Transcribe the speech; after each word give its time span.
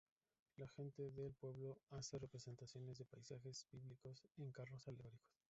La 0.57 0.67
gente 0.67 1.11
del 1.11 1.31
pueblo 1.35 1.77
hace 1.91 2.17
representaciones 2.17 2.97
de 2.97 3.05
pasajes 3.05 3.67
bíblicos 3.71 4.23
en 4.39 4.49
carros 4.51 4.87
alegóricos. 4.87 5.29